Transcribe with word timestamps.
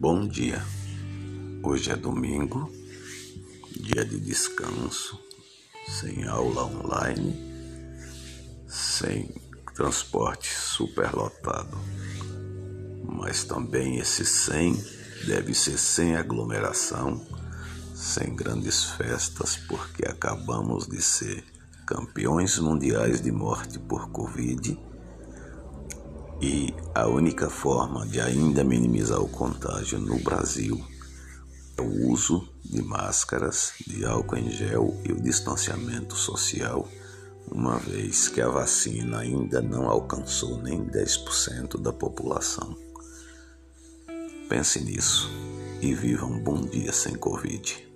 Bom 0.00 0.26
dia. 0.26 0.64
Hoje 1.62 1.90
é 1.90 1.94
domingo, 1.94 2.72
dia 3.70 4.02
de 4.02 4.18
descanso, 4.18 5.20
sem 5.86 6.24
aula 6.24 6.64
online, 6.64 7.36
sem 8.66 9.28
transporte 9.74 10.48
superlotado. 10.48 11.76
Mas 13.04 13.44
também 13.44 13.98
esse 13.98 14.24
sem 14.24 14.72
deve 15.26 15.52
ser 15.52 15.76
sem 15.76 16.16
aglomeração, 16.16 17.22
sem 17.94 18.34
grandes 18.34 18.82
festas, 18.82 19.58
porque 19.68 20.06
acabamos 20.06 20.86
de 20.86 21.02
ser 21.02 21.44
campeões 21.86 22.58
mundiais 22.58 23.20
de 23.20 23.30
morte 23.30 23.78
por 23.78 24.10
Covid 24.10 24.80
e 26.40 26.74
a 26.94 27.06
única 27.06 27.50
forma 27.50 28.06
de 28.06 28.20
ainda 28.20 28.64
minimizar 28.64 29.20
o 29.20 29.28
contágio 29.28 29.98
no 29.98 30.18
Brasil 30.20 30.82
é 31.76 31.82
o 31.82 32.08
uso 32.08 32.48
de 32.64 32.82
máscaras, 32.82 33.74
de 33.86 34.04
álcool 34.04 34.38
em 34.38 34.50
gel 34.50 34.98
e 35.04 35.12
o 35.12 35.20
distanciamento 35.20 36.14
social, 36.14 36.88
uma 37.50 37.78
vez 37.78 38.28
que 38.28 38.40
a 38.40 38.48
vacina 38.48 39.18
ainda 39.18 39.60
não 39.60 39.88
alcançou 39.88 40.62
nem 40.62 40.84
10% 40.86 41.80
da 41.80 41.92
população. 41.92 42.76
Pense 44.48 44.80
nisso 44.80 45.30
e 45.82 45.94
viva 45.94 46.24
um 46.24 46.42
bom 46.42 46.62
dia 46.62 46.92
sem 46.92 47.14
Covid. 47.14 47.89